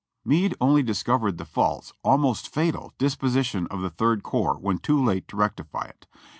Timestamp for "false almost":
1.45-2.47